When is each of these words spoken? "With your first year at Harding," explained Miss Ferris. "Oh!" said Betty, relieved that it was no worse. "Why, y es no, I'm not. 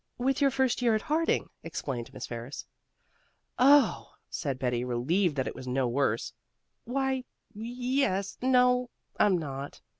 "With 0.17 0.41
your 0.41 0.49
first 0.49 0.81
year 0.81 0.95
at 0.95 1.03
Harding," 1.03 1.51
explained 1.61 2.11
Miss 2.11 2.25
Ferris. 2.25 2.65
"Oh!" 3.59 4.13
said 4.31 4.57
Betty, 4.57 4.83
relieved 4.83 5.35
that 5.35 5.45
it 5.45 5.53
was 5.53 5.67
no 5.67 5.87
worse. 5.87 6.33
"Why, 6.85 7.23
y 7.53 8.01
es 8.03 8.35
no, 8.41 8.89
I'm 9.19 9.37
not. 9.37 9.79